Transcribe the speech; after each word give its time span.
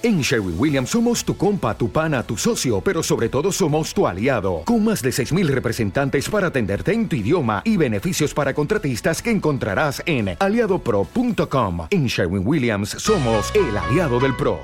En 0.00 0.20
Sherwin 0.20 0.54
Williams 0.56 0.90
somos 0.90 1.24
tu 1.24 1.36
compa, 1.36 1.76
tu 1.76 1.90
pana, 1.90 2.22
tu 2.22 2.36
socio, 2.36 2.80
pero 2.80 3.02
sobre 3.02 3.28
todo 3.28 3.50
somos 3.50 3.92
tu 3.92 4.06
aliado, 4.06 4.62
con 4.64 4.84
más 4.84 5.02
de 5.02 5.10
6.000 5.10 5.48
representantes 5.48 6.28
para 6.28 6.46
atenderte 6.46 6.92
en 6.92 7.08
tu 7.08 7.16
idioma 7.16 7.62
y 7.64 7.76
beneficios 7.76 8.32
para 8.32 8.54
contratistas 8.54 9.20
que 9.20 9.32
encontrarás 9.32 10.00
en 10.06 10.36
aliadopro.com. 10.38 11.88
En 11.90 12.06
Sherwin 12.06 12.46
Williams 12.46 12.90
somos 12.90 13.52
el 13.56 13.76
aliado 13.76 14.20
del 14.20 14.36
PRO. 14.36 14.60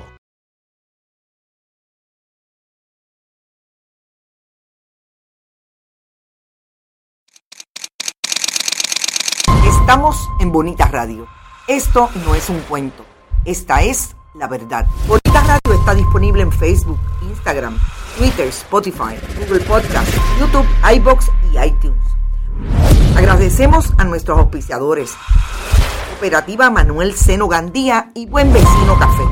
Estamos 9.67 10.15
en 10.39 10.53
Bonita 10.53 10.87
Radio. 10.87 11.27
Esto 11.67 12.09
no 12.23 12.35
es 12.35 12.49
un 12.49 12.61
cuento, 12.61 13.05
esta 13.43 13.83
es 13.83 14.15
la 14.37 14.47
verdad. 14.47 14.85
Bonita 15.07 15.41
Radio 15.41 15.79
está 15.79 15.95
disponible 15.95 16.41
en 16.41 16.51
Facebook, 16.51 16.99
Instagram, 17.29 17.77
Twitter, 18.17 18.47
Spotify, 18.47 19.15
Google 19.39 19.61
Podcast, 19.61 20.09
YouTube, 20.39 20.65
iBox 20.95 21.31
y 21.51 21.59
iTunes. 21.59 22.01
Agradecemos 23.15 23.93
a 23.97 24.03
nuestros 24.03 24.39
auspiciadores, 24.39 25.15
Cooperativa 26.11 26.69
Manuel 26.69 27.13
Seno 27.13 27.47
Gandía 27.47 28.11
y 28.13 28.25
Buen 28.25 28.51
Vecino 28.51 28.97
Café. 28.99 29.23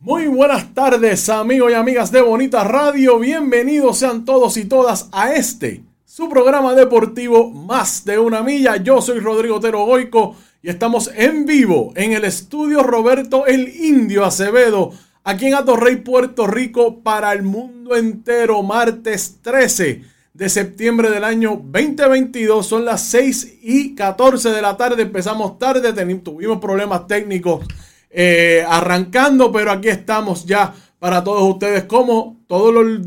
Muy 0.04 0.26
buenas 0.26 0.74
tardes 0.74 1.30
amigos 1.30 1.72
y 1.72 1.74
amigas 1.74 2.12
de 2.12 2.20
Bonita 2.20 2.62
Radio, 2.62 3.18
bienvenidos 3.18 4.00
sean 4.00 4.26
todos 4.26 4.58
y 4.58 4.66
todas 4.66 5.08
a 5.12 5.32
este, 5.32 5.82
su 6.04 6.28
programa 6.28 6.74
deportivo 6.74 7.50
Más 7.50 8.04
de 8.04 8.18
una 8.18 8.42
milla. 8.42 8.76
Yo 8.76 9.00
soy 9.00 9.18
Rodrigo 9.18 9.60
Tero 9.60 9.86
Goico 9.86 10.36
y 10.62 10.68
estamos 10.68 11.10
en 11.16 11.46
vivo 11.46 11.94
en 11.96 12.12
el 12.12 12.26
estudio 12.26 12.82
Roberto 12.82 13.46
el 13.46 13.66
Indio 13.82 14.26
Acevedo, 14.26 14.92
aquí 15.24 15.46
en 15.46 15.54
Atorrey, 15.54 15.96
Puerto 15.96 16.46
Rico, 16.46 17.00
para 17.00 17.32
el 17.32 17.42
mundo 17.42 17.96
entero, 17.96 18.62
martes 18.62 19.38
13 19.40 20.02
de 20.34 20.48
septiembre 20.50 21.08
del 21.08 21.24
año 21.24 21.62
2022. 21.64 22.66
Son 22.66 22.84
las 22.84 23.00
6 23.04 23.60
y 23.62 23.94
14 23.94 24.50
de 24.50 24.60
la 24.60 24.76
tarde, 24.76 25.00
empezamos 25.00 25.58
tarde, 25.58 25.94
tuvimos 26.18 26.58
problemas 26.58 27.06
técnicos 27.06 27.66
eh, 28.16 28.64
arrancando, 28.68 29.50
pero 29.50 29.72
aquí 29.72 29.88
estamos 29.88 30.46
ya 30.46 30.72
para 31.00 31.24
todos 31.24 31.42
ustedes 31.52 31.82
como 31.84 32.36
todos 32.46 32.72
los, 32.72 33.04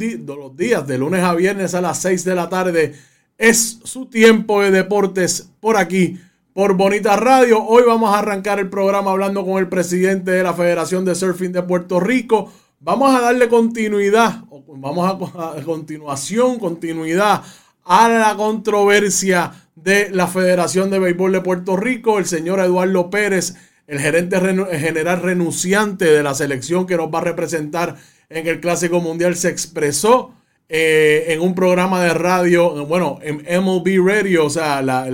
días, 0.57 0.85
de 0.85 0.97
lunes 0.97 1.23
a 1.23 1.33
viernes 1.33 1.73
a 1.73 1.81
las 1.81 2.01
6 2.01 2.25
de 2.25 2.35
la 2.35 2.49
tarde. 2.49 2.93
Es 3.37 3.79
su 3.85 4.07
tiempo 4.07 4.61
de 4.61 4.71
deportes 4.71 5.49
por 5.61 5.77
aquí, 5.77 6.19
por 6.51 6.73
Bonita 6.75 7.15
Radio. 7.15 7.63
Hoy 7.63 7.83
vamos 7.87 8.13
a 8.13 8.19
arrancar 8.19 8.59
el 8.59 8.69
programa 8.69 9.11
hablando 9.11 9.45
con 9.45 9.59
el 9.59 9.69
presidente 9.69 10.31
de 10.31 10.43
la 10.43 10.53
Federación 10.53 11.05
de 11.05 11.15
Surfing 11.15 11.53
de 11.53 11.63
Puerto 11.63 12.01
Rico. 12.01 12.51
Vamos 12.81 13.15
a 13.15 13.21
darle 13.21 13.47
continuidad, 13.47 14.43
vamos 14.67 15.33
a, 15.35 15.57
a 15.57 15.63
continuación, 15.63 16.59
continuidad 16.59 17.43
a 17.85 18.09
la 18.09 18.35
controversia 18.35 19.53
de 19.73 20.09
la 20.09 20.27
Federación 20.27 20.89
de 20.89 20.99
Béisbol 20.99 21.31
de 21.31 21.41
Puerto 21.41 21.77
Rico. 21.77 22.19
El 22.19 22.25
señor 22.25 22.59
Eduardo 22.59 23.09
Pérez 23.09 23.55
el 23.87 23.99
gerente 23.99 24.37
general 24.77 25.21
renunciante 25.21 26.05
de 26.05 26.21
la 26.21 26.35
selección 26.35 26.85
que 26.85 26.97
nos 26.97 27.07
va 27.07 27.19
a 27.19 27.23
representar 27.23 27.95
en 28.29 28.45
el 28.45 28.59
Clásico 28.59 28.99
Mundial 28.99 29.35
se 29.35 29.49
expresó 29.49 30.33
eh, 30.67 31.27
en 31.29 31.39
un 31.39 31.55
programa 31.55 32.03
de 32.03 32.13
radio, 32.13 32.85
bueno, 32.85 33.19
en 33.21 33.37
MLB 33.37 34.05
Radio, 34.05 34.45
o 34.45 34.49
sea, 34.49 34.81
la, 34.81 35.07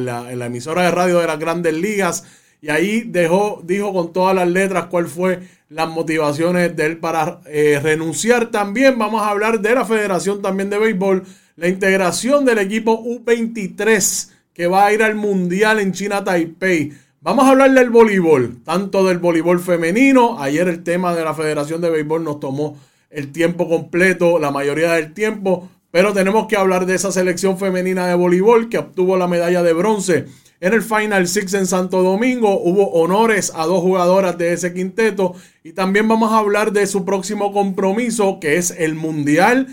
emisora 0.46 0.84
de 0.84 0.92
radio 0.92 1.20
de 1.20 1.28
las 1.28 1.38
grandes 1.38 1.76
ligas, 1.76 2.24
y 2.60 2.70
ahí 2.70 3.02
dejó, 3.02 3.62
dijo 3.64 3.94
con 3.94 4.12
todas 4.14 4.36
las 4.36 4.48
letras 4.48 4.86
cuál 4.86 5.08
fue 5.08 5.42
las 5.70 5.90
motivaciones 5.90 6.76
de 6.76 6.86
él 6.88 6.98
para 6.98 7.42
eh, 7.46 7.80
renunciar. 7.84 8.50
También 8.50 8.98
vamos 8.98 9.22
a 9.22 9.30
hablar 9.30 9.60
de 9.60 9.76
la 9.76 9.86
Federación 9.86 10.42
también 10.42 10.72
de 10.72 10.80
Béisbol, 10.80 11.24
la 11.56 11.68
integración 11.68 12.46
del 12.46 12.58
equipo 12.58 13.04
U23 13.04 14.32
que 14.54 14.68
va 14.68 14.86
a 14.86 14.94
ir 14.94 15.04
al 15.04 15.16
Mundial 15.16 15.80
en 15.80 15.92
China 15.92 16.24
Taipei. 16.24 16.94
Vamos 17.24 17.46
a 17.46 17.52
hablar 17.52 17.72
del 17.72 17.90
voleibol, 17.90 18.62
tanto 18.66 19.06
del 19.06 19.18
voleibol 19.18 19.62
femenino. 19.62 20.42
Ayer 20.42 20.68
el 20.68 20.84
tema 20.84 21.16
de 21.16 21.24
la 21.24 21.34
Federación 21.34 21.80
de 21.80 21.90
Béisbol 21.90 22.22
nos 22.22 22.42
tomó 22.42 22.78
el 23.10 23.32
tiempo 23.32 23.70
completo, 23.70 24.40
la 24.40 24.52
mayoría 24.52 24.92
del 24.92 25.14
tiempo, 25.14 25.70
pero 25.90 26.12
tenemos 26.12 26.48
que 26.48 26.58
hablar 26.58 26.86
de 26.86 26.96
esa 26.96 27.14
selección 27.14 27.58
femenina 27.58 28.08
de 28.08 28.16
voleibol 28.16 28.68
que 28.68 28.78
obtuvo 28.78 29.16
la 29.16 29.30
medalla 29.30 29.64
de 29.64 29.72
bronce 29.72 30.26
en 30.60 30.74
el 30.74 30.82
Final 30.82 31.30
Six 31.30 31.54
en 31.54 31.66
Santo 31.66 32.04
Domingo. 32.04 32.60
Hubo 32.60 32.90
honores 32.92 33.54
a 33.56 33.68
dos 33.68 33.80
jugadoras 33.80 34.38
de 34.38 34.52
ese 34.52 34.74
quinteto 34.74 35.34
y 35.64 35.72
también 35.72 36.10
vamos 36.10 36.34
a 36.34 36.40
hablar 36.40 36.74
de 36.74 36.86
su 36.88 37.06
próximo 37.06 37.54
compromiso 37.54 38.42
que 38.42 38.58
es 38.58 38.72
el 38.72 38.96
Mundial 38.96 39.68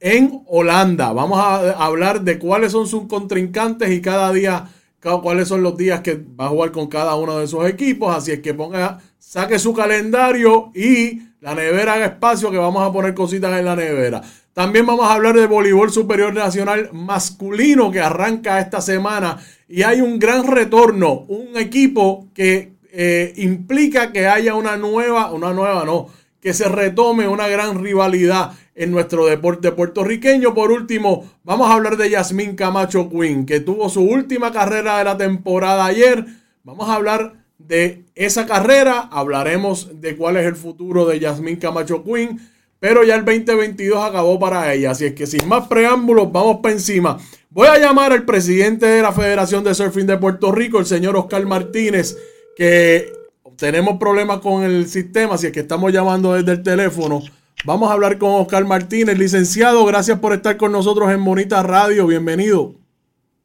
en 0.00 0.42
Holanda. 0.48 1.12
Vamos 1.12 1.38
a 1.38 1.70
hablar 1.70 2.22
de 2.22 2.40
cuáles 2.40 2.72
son 2.72 2.88
sus 2.88 3.06
contrincantes 3.06 3.92
y 3.92 4.00
cada 4.00 4.32
día 4.32 4.70
cuáles 5.00 5.48
son 5.48 5.62
los 5.62 5.76
días 5.76 6.00
que 6.00 6.14
va 6.14 6.46
a 6.46 6.48
jugar 6.48 6.72
con 6.72 6.88
cada 6.88 7.14
uno 7.14 7.38
de 7.38 7.44
esos 7.44 7.68
equipos. 7.68 8.14
Así 8.14 8.32
es 8.32 8.40
que 8.40 8.54
ponga, 8.54 8.98
saque 9.18 9.58
su 9.58 9.72
calendario 9.72 10.72
y 10.74 11.20
la 11.40 11.54
nevera 11.54 11.94
haga 11.94 12.06
espacio 12.06 12.50
que 12.50 12.58
vamos 12.58 12.82
a 12.82 12.92
poner 12.92 13.14
cositas 13.14 13.56
en 13.58 13.64
la 13.64 13.76
nevera. 13.76 14.22
También 14.52 14.86
vamos 14.86 15.06
a 15.06 15.14
hablar 15.14 15.34
de 15.34 15.46
voleibol 15.46 15.92
superior 15.92 16.32
nacional 16.32 16.88
masculino 16.92 17.90
que 17.90 18.00
arranca 18.00 18.58
esta 18.58 18.80
semana 18.80 19.38
y 19.68 19.82
hay 19.82 20.00
un 20.00 20.18
gran 20.18 20.46
retorno, 20.46 21.26
un 21.28 21.56
equipo 21.56 22.28
que 22.34 22.72
eh, 22.90 23.34
implica 23.36 24.12
que 24.12 24.26
haya 24.26 24.54
una 24.54 24.76
nueva, 24.78 25.30
una 25.30 25.52
nueva 25.52 25.84
no, 25.84 26.06
que 26.46 26.54
se 26.54 26.68
retome 26.68 27.26
una 27.26 27.48
gran 27.48 27.82
rivalidad 27.82 28.52
en 28.76 28.92
nuestro 28.92 29.26
deporte 29.26 29.72
puertorriqueño. 29.72 30.54
Por 30.54 30.70
último, 30.70 31.28
vamos 31.42 31.68
a 31.68 31.74
hablar 31.74 31.96
de 31.96 32.08
Yasmín 32.08 32.54
Camacho 32.54 33.10
Quinn, 33.10 33.46
que 33.46 33.58
tuvo 33.58 33.88
su 33.88 34.02
última 34.02 34.52
carrera 34.52 34.98
de 34.98 35.02
la 35.02 35.16
temporada 35.16 35.84
ayer. 35.84 36.24
Vamos 36.62 36.88
a 36.88 36.94
hablar 36.94 37.32
de 37.58 38.04
esa 38.14 38.46
carrera, 38.46 39.08
hablaremos 39.10 40.00
de 40.00 40.16
cuál 40.16 40.36
es 40.36 40.46
el 40.46 40.54
futuro 40.54 41.04
de 41.04 41.18
Yasmín 41.18 41.56
Camacho 41.56 42.04
Quinn, 42.04 42.38
pero 42.78 43.02
ya 43.02 43.16
el 43.16 43.24
2022 43.24 44.04
acabó 44.04 44.38
para 44.38 44.72
ella, 44.72 44.92
así 44.92 45.06
es 45.06 45.14
que 45.14 45.26
sin 45.26 45.48
más 45.48 45.66
preámbulos, 45.66 46.30
vamos 46.30 46.58
para 46.62 46.74
encima. 46.74 47.18
Voy 47.50 47.66
a 47.66 47.76
llamar 47.76 48.12
al 48.12 48.24
presidente 48.24 48.86
de 48.86 49.02
la 49.02 49.10
Federación 49.10 49.64
de 49.64 49.74
Surfing 49.74 50.06
de 50.06 50.18
Puerto 50.18 50.52
Rico, 50.52 50.78
el 50.78 50.86
señor 50.86 51.16
Oscar 51.16 51.44
Martínez, 51.44 52.16
que 52.56 53.10
tenemos 53.56 53.98
problemas 53.98 54.40
con 54.40 54.64
el 54.64 54.86
sistema, 54.88 55.34
así 55.34 55.46
es 55.46 55.52
que 55.52 55.60
estamos 55.60 55.92
llamando 55.92 56.34
desde 56.34 56.52
el 56.52 56.62
teléfono. 56.62 57.22
Vamos 57.64 57.90
a 57.90 57.94
hablar 57.94 58.18
con 58.18 58.30
Oscar 58.32 58.64
Martínez, 58.64 59.18
licenciado. 59.18 59.84
Gracias 59.84 60.18
por 60.18 60.32
estar 60.32 60.56
con 60.56 60.72
nosotros 60.72 61.10
en 61.10 61.24
Bonita 61.24 61.62
Radio. 61.62 62.06
Bienvenido. 62.06 62.74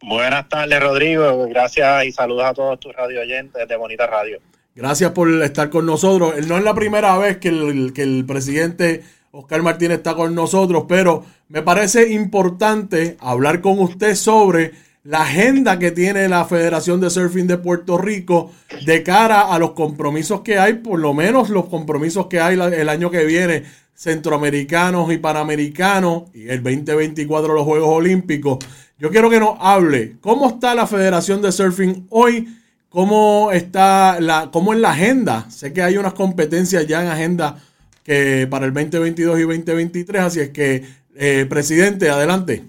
Buenas 0.04 0.50
tardes, 0.50 0.80
Rodrigo. 0.80 1.48
Gracias 1.48 2.06
y 2.06 2.12
saludos 2.12 2.46
a 2.46 2.54
todos 2.54 2.80
tus 2.80 2.94
radio 2.94 3.22
oyentes 3.22 3.68
de 3.68 3.76
Bonita 3.76 4.08
Radio. 4.08 4.40
Gracias 4.76 5.12
por 5.12 5.30
estar 5.44 5.70
con 5.70 5.86
nosotros. 5.86 6.34
No 6.48 6.58
es 6.58 6.64
la 6.64 6.74
primera 6.74 7.18
vez 7.18 7.38
que 7.38 7.50
el, 7.50 7.94
que 7.94 8.04
el 8.04 8.26
presidente 8.26 9.04
Oscar 9.32 9.62
Martínez 9.62 9.98
está 9.98 10.16
con 10.16 10.36
nosotros, 10.36 10.86
pero 10.88 11.24
me 11.48 11.62
parece 11.62 12.12
importante 12.12 13.18
hablar 13.20 13.62
con 13.62 13.80
usted 13.80 14.16
sobre 14.16 14.72
la 15.04 15.24
agenda 15.24 15.80
que 15.80 15.92
tiene 15.92 16.30
la 16.30 16.46
Federación 16.46 17.02
de 17.02 17.10
Surfing 17.10 17.48
de 17.48 17.58
Puerto 17.58 17.98
Rico 17.98 18.52
de 18.86 19.02
cara 19.02 19.42
a 19.54 19.58
los 19.58 19.72
compromisos 19.72 20.42
que 20.42 20.60
hay, 20.60 20.74
por 20.76 21.00
lo 21.00 21.14
menos 21.14 21.50
los 21.50 21.66
compromisos 21.66 22.28
que 22.28 22.40
hay 22.40 22.60
el 22.60 22.90
año 22.90 23.10
que 23.10 23.26
viene, 23.26 23.64
centroamericanos 23.96 25.12
y 25.12 25.18
panamericanos, 25.18 26.24
y 26.34 26.50
el 26.50 26.62
2024 26.62 27.54
los 27.54 27.66
Juegos 27.66 27.90
Olímpicos. 27.90 28.60
Yo 29.00 29.10
quiero 29.10 29.32
que 29.32 29.40
nos 29.40 29.58
hable 29.60 30.18
cómo 30.22 30.50
está 30.50 30.76
la 30.76 30.86
Federación 30.86 31.42
de 31.42 31.52
Surfing 31.52 32.06
hoy, 32.12 32.48
cómo 32.90 33.50
está 33.52 34.20
la, 34.20 34.50
cómo 34.52 34.74
es 34.74 34.80
la 34.80 34.92
agenda. 34.92 35.50
Sé 35.50 35.74
que 35.74 35.82
hay 35.82 35.98
unas 35.98 36.14
competencias 36.14 36.86
ya 36.86 37.02
en 37.02 37.08
agenda 37.08 37.58
que 38.04 38.48
para 38.50 38.68
el 38.68 38.74
2022 38.74 39.40
y 39.40 39.42
2023. 39.42 40.22
Así 40.22 40.40
es 40.42 40.50
que, 40.50 40.84
eh, 41.16 41.48
presidente, 41.50 42.12
adelante. 42.12 42.64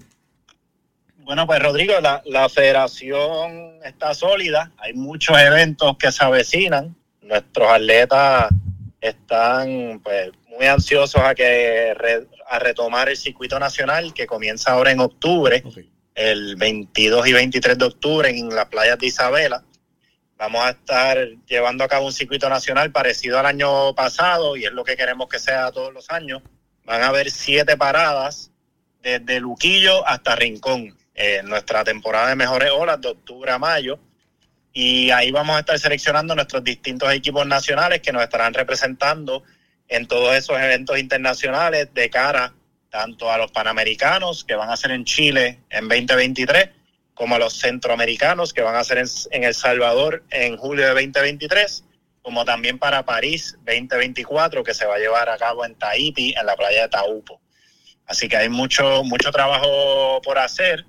Bueno, 1.23 1.47
pues 1.47 1.61
Rodrigo, 1.61 1.93
la, 2.01 2.21
la 2.25 2.49
federación 2.49 3.79
está 3.85 4.13
sólida, 4.13 4.71
hay 4.77 4.93
muchos 4.93 5.39
eventos 5.39 5.97
que 5.97 6.11
se 6.11 6.23
avecinan, 6.23 6.95
nuestros 7.21 7.69
atletas 7.69 8.49
están 8.99 10.01
pues 10.03 10.31
muy 10.47 10.65
ansiosos 10.65 11.21
a 11.21 11.33
que 11.33 11.95
a 12.49 12.59
retomar 12.59 13.07
el 13.07 13.15
circuito 13.15 13.57
nacional 13.57 14.13
que 14.13 14.27
comienza 14.27 14.73
ahora 14.73 14.91
en 14.91 14.99
octubre, 14.99 15.63
el 16.13 16.57
22 16.57 17.27
y 17.27 17.33
23 17.33 17.77
de 17.77 17.85
octubre 17.85 18.29
en 18.29 18.49
las 18.49 18.65
playas 18.65 18.99
de 18.99 19.07
Isabela. 19.07 19.63
Vamos 20.37 20.61
a 20.65 20.71
estar 20.71 21.17
llevando 21.47 21.85
a 21.85 21.87
cabo 21.87 22.07
un 22.07 22.13
circuito 22.13 22.49
nacional 22.49 22.91
parecido 22.91 23.39
al 23.39 23.45
año 23.45 23.95
pasado 23.95 24.57
y 24.57 24.65
es 24.65 24.73
lo 24.73 24.83
que 24.83 24.97
queremos 24.97 25.29
que 25.29 25.39
sea 25.39 25.71
todos 25.71 25.93
los 25.93 26.09
años. 26.09 26.41
Van 26.83 27.01
a 27.01 27.07
haber 27.07 27.31
siete 27.31 27.77
paradas 27.77 28.51
desde 29.01 29.39
Luquillo 29.39 30.05
hasta 30.05 30.35
Rincón 30.35 30.97
en 31.15 31.47
nuestra 31.47 31.83
temporada 31.83 32.29
de 32.29 32.35
mejores 32.35 32.71
olas 32.71 32.99
de 32.99 33.09
octubre 33.09 33.51
a 33.51 33.59
mayo 33.59 33.99
y 34.73 35.11
ahí 35.11 35.31
vamos 35.31 35.55
a 35.55 35.59
estar 35.59 35.77
seleccionando 35.77 36.33
nuestros 36.33 36.63
distintos 36.63 37.13
equipos 37.13 37.45
nacionales 37.45 38.01
que 38.01 38.11
nos 38.11 38.23
estarán 38.23 38.53
representando 38.55 39.43
en 39.87 40.07
todos 40.07 40.35
esos 40.35 40.59
eventos 40.59 40.97
internacionales 40.97 41.93
de 41.93 42.09
cara 42.09 42.53
tanto 42.89 43.31
a 43.31 43.37
los 43.37 43.51
panamericanos 43.51 44.43
que 44.43 44.55
van 44.55 44.71
a 44.71 44.77
ser 44.77 44.91
en 44.91 45.05
Chile 45.05 45.59
en 45.69 45.87
2023 45.87 46.69
como 47.13 47.35
a 47.35 47.39
los 47.39 47.53
centroamericanos 47.53 48.51
que 48.51 48.63
van 48.63 48.75
a 48.75 48.83
ser 48.83 48.97
en, 49.31 49.43
El 49.43 49.53
Salvador 49.53 50.23
en 50.31 50.57
julio 50.57 50.85
de 50.85 50.93
2023 50.93 51.83
como 52.23 52.43
también 52.43 52.79
para 52.79 53.03
París 53.03 53.55
2024 53.65 54.63
que 54.63 54.73
se 54.73 54.87
va 54.87 54.95
a 54.95 54.99
llevar 54.99 55.29
a 55.29 55.37
cabo 55.37 55.65
en 55.65 55.75
Tahiti 55.75 56.33
en 56.35 56.45
la 56.45 56.55
playa 56.55 56.83
de 56.83 56.89
Taupo. 56.89 57.39
Así 58.07 58.27
que 58.27 58.37
hay 58.37 58.49
mucho 58.49 59.03
mucho 59.03 59.31
trabajo 59.31 60.19
por 60.23 60.39
hacer 60.39 60.85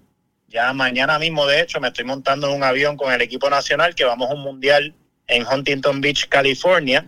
ya 0.55 0.73
mañana 0.73 1.19
mismo, 1.19 1.47
de 1.47 1.61
hecho, 1.61 1.81
me 1.81 1.89
estoy 1.89 2.05
montando 2.05 2.49
en 2.49 2.55
un 2.55 2.63
avión 2.63 2.97
con 2.97 3.13
el 3.13 3.21
equipo 3.21 3.51
nacional 3.51 3.97
que 3.97 4.05
vamos 4.05 4.31
a 4.31 4.35
un 4.35 4.41
mundial 4.41 4.95
en 5.27 5.45
Huntington 5.45 6.01
Beach, 6.01 6.29
California. 6.29 7.05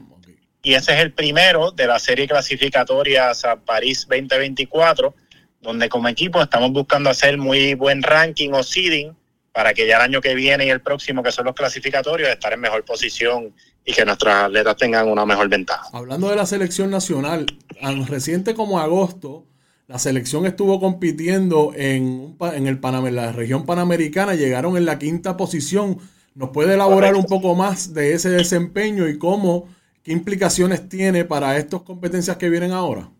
Y 0.65 0.75
ese 0.75 0.95
es 0.95 1.01
el 1.01 1.13
primero 1.13 1.71
de 1.71 1.87
la 1.87 2.01
serie 2.01 2.27
clasificatoria 2.27 3.31
a 3.31 3.57
París 3.57 4.05
2024, 4.11 5.15
donde 5.61 5.89
como 5.89 6.09
equipo 6.09 6.43
estamos 6.43 6.73
buscando 6.73 7.09
hacer 7.09 7.39
muy 7.39 7.75
buen 7.75 8.03
ranking 8.03 8.51
o 8.53 8.65
seeding 8.65 9.17
para 9.53 9.73
que 9.73 9.87
ya 9.87 9.95
el 9.97 10.03
año 10.03 10.21
que 10.21 10.35
viene 10.35 10.67
y 10.67 10.71
el 10.71 10.81
próximo, 10.81 11.23
que 11.23 11.31
son 11.31 11.45
los 11.45 11.55
clasificatorios, 11.55 12.29
estar 12.29 12.53
en 12.53 12.61
mejor 12.61 12.85
posición 12.85 13.55
y 13.85 13.93
que 13.93 14.05
nuestros 14.05 14.35
atletas 14.35 14.77
tengan 14.77 15.09
una 15.09 15.25
mejor 15.25 15.49
ventaja. 15.49 15.87
Hablando 15.93 16.29
de 16.29 16.35
la 16.35 16.47
selección 16.47 16.91
nacional, 16.91 17.47
tan 17.81 18.09
reciente 18.09 18.55
como 18.55 18.81
agosto, 18.81 19.47
la 19.89 19.99
selección 19.99 20.47
estuvo 20.47 20.81
compitiendo 20.81 21.73
en, 21.77 22.37
en, 22.41 22.67
el 22.67 22.79
Panam 22.81 23.07
la 23.07 23.33
región 23.33 23.67
panamericana, 23.67 24.35
llegaron 24.35 24.77
en 24.77 24.85
la 24.85 24.99
quinta 24.99 25.37
posición. 25.37 25.99
¿Nos 26.35 26.51
puede 26.51 26.75
elaborar 26.75 27.15
un 27.15 27.25
poco 27.25 27.55
más 27.55 27.95
de 27.95 28.13
ese 28.13 28.31
desempeño 28.31 29.09
y 29.09 29.19
cómo, 29.19 29.69
qué 30.03 30.13
implicaciones 30.13 30.89
tiene 30.89 31.25
para 31.25 31.57
estas 31.57 31.83
competencias 31.83 32.37
que 32.37 32.51
vienen 32.51 32.73
ahora? 32.73 33.11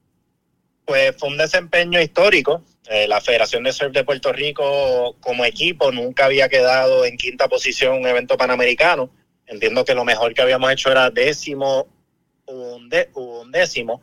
Pues 0.85 1.17
fue 1.17 1.31
un 1.31 1.37
desempeño 1.37 2.01
histórico. 2.01 2.63
Eh, 2.89 3.09
la 3.09 3.21
Federación 3.21 3.65
de 3.65 3.73
Surf 3.73 3.93
de 3.93 4.05
Puerto 4.05 4.33
Rico 4.33 5.17
como 5.21 5.45
equipo 5.45 5.91
nunca 5.91 6.27
había 6.27 6.49
quedado 6.49 7.05
en 7.05 7.17
quinta 7.17 7.49
posición 7.49 7.95
en 7.95 8.01
un 8.03 8.07
evento 8.09 8.37
panamericano. 8.37 9.11
Entiendo 9.47 9.85
que 9.85 9.95
lo 9.95 10.05
mejor 10.05 10.35
que 10.35 10.43
habíamos 10.43 10.71
hecho 10.73 10.91
era 10.91 11.11
décimo, 11.11 11.87
un, 12.47 12.89
décimo. 13.51 14.01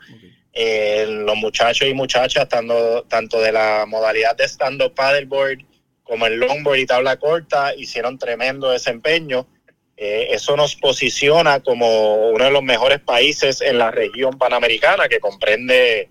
Eh, 0.56 1.06
los 1.08 1.36
muchachos 1.36 1.88
y 1.88 1.96
muchachas, 1.96 2.48
tanto, 2.48 3.04
tanto 3.04 3.42
de 3.42 3.52
la 3.52 3.86
modalidad 3.88 4.36
de 4.38 4.48
stand-up 4.48 4.94
paddleboard 4.94 5.60
como 6.04 6.28
el 6.28 6.38
longboard 6.38 6.78
y 6.78 6.86
tabla 6.86 7.18
corta, 7.18 7.74
hicieron 7.76 8.20
tremendo 8.20 8.70
desempeño. 8.70 9.48
Eh, 9.98 10.28
eso 10.32 10.56
nos 10.56 10.76
posiciona 10.76 11.62
como 11.62 12.30
uno 12.30 12.46
de 12.46 12.52
los 12.52 12.62
mejores 12.62 13.00
países 13.00 13.62
en 13.62 13.80
la 13.80 13.90
región 13.90 14.38
panamericana, 14.38 15.08
que 15.08 15.20
comprende 15.20 16.10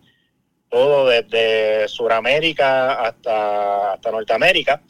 todo 0.69 1.07
desde 1.07 1.87
Sudamérica 1.89 2.95
hasta, 2.95 3.93
hasta 3.93 4.11
Norteamérica. 4.11 4.83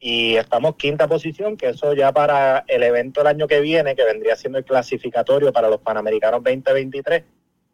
Y 0.00 0.36
estamos 0.36 0.76
quinta 0.76 1.06
posición, 1.06 1.58
que 1.58 1.68
eso 1.68 1.92
ya 1.92 2.10
para 2.10 2.64
el 2.66 2.82
evento 2.82 3.20
el 3.20 3.26
año 3.26 3.46
que 3.46 3.60
viene, 3.60 3.94
que 3.94 4.04
vendría 4.04 4.34
siendo 4.34 4.58
el 4.58 4.64
clasificatorio 4.64 5.52
para 5.52 5.68
los 5.68 5.82
Panamericanos 5.82 6.42
2023, 6.42 7.22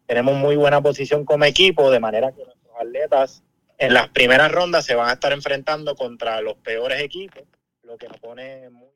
tenemos 0.07 0.37
muy 0.37 0.57
buena 0.57 0.81
posición 0.81 1.25
como 1.25 1.45
equipo, 1.45 1.91
de 1.91 2.01
manera 2.01 2.33
que 2.33 2.45
nuestros 2.45 2.75
atletas 2.79 3.43
en 3.79 3.95
las 3.95 4.09
primeras 4.09 4.51
rondas 4.51 4.85
se 4.85 4.95
van 4.95 5.09
a 5.09 5.15
estar 5.15 5.33
enfrentando 5.33 5.95
contra 5.95 6.41
los 6.41 6.57
peores 6.57 7.01
equipos, 7.01 7.43
lo 7.83 7.97
que 7.97 8.09
nos 8.09 8.19
pone 8.19 8.71
muy... 8.71 8.89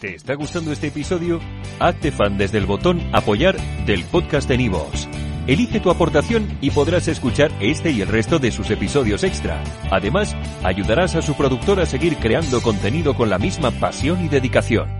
¿Te 0.00 0.14
está 0.14 0.34
gustando 0.34 0.70
este 0.72 0.88
episodio? 0.88 1.40
Hazte 1.80 2.12
fan 2.12 2.38
desde 2.38 2.58
el 2.58 2.66
botón 2.66 3.00
apoyar 3.12 3.56
del 3.84 4.04
podcast 4.04 4.48
de 4.48 4.56
Nivos. 4.56 5.08
Elige 5.48 5.80
tu 5.80 5.90
aportación 5.90 6.58
y 6.60 6.70
podrás 6.70 7.08
escuchar 7.08 7.50
este 7.60 7.90
y 7.90 8.02
el 8.02 8.08
resto 8.08 8.38
de 8.38 8.52
sus 8.52 8.70
episodios 8.70 9.24
extra. 9.24 9.64
Además, 9.90 10.36
ayudarás 10.62 11.16
a 11.16 11.22
su 11.22 11.34
productor 11.34 11.80
a 11.80 11.86
seguir 11.86 12.16
creando 12.18 12.60
contenido 12.60 13.14
con 13.14 13.30
la 13.30 13.38
misma 13.38 13.70
pasión 13.70 14.24
y 14.24 14.28
dedicación. 14.28 14.97